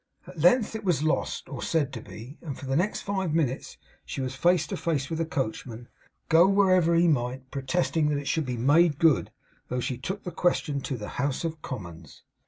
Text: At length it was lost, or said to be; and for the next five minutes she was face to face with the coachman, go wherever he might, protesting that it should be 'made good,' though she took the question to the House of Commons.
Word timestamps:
At 0.25 0.39
length 0.39 0.73
it 0.75 0.83
was 0.83 1.03
lost, 1.03 1.47
or 1.47 1.61
said 1.61 1.93
to 1.93 2.01
be; 2.01 2.39
and 2.41 2.57
for 2.57 2.65
the 2.65 2.75
next 2.75 3.01
five 3.01 3.35
minutes 3.35 3.77
she 4.03 4.19
was 4.19 4.33
face 4.33 4.65
to 4.65 4.75
face 4.75 5.11
with 5.11 5.19
the 5.19 5.27
coachman, 5.27 5.89
go 6.27 6.47
wherever 6.47 6.95
he 6.95 7.07
might, 7.07 7.51
protesting 7.51 8.09
that 8.09 8.17
it 8.17 8.27
should 8.27 8.47
be 8.47 8.57
'made 8.57 8.97
good,' 8.97 9.29
though 9.67 9.79
she 9.79 9.99
took 9.99 10.23
the 10.23 10.31
question 10.31 10.81
to 10.81 10.97
the 10.97 11.07
House 11.21 11.43
of 11.43 11.61
Commons. 11.61 12.23